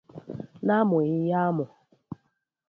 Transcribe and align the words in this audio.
na 0.65 0.73
amụghị 0.81 1.17
ya 1.29 1.39
amụ 1.49 1.63